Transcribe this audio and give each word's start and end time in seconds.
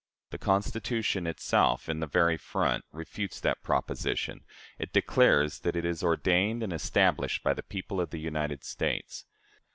The 0.31 0.39
Constitution 0.39 1.27
itself, 1.27 1.87
in 1.87 2.01
its 2.01 2.11
very 2.11 2.35
front, 2.35 2.85
refutes 2.91 3.39
that 3.41 3.61
proposition: 3.61 4.43
it 4.79 4.91
declares 4.93 5.59
that 5.59 5.75
it 5.75 5.85
is 5.85 6.01
ordained 6.01 6.63
and 6.63 6.73
established 6.73 7.43
by 7.43 7.53
the 7.53 7.61
people 7.61 8.01
of 8.01 8.09
the 8.09 8.17
United 8.17 8.63
States. 8.63 9.25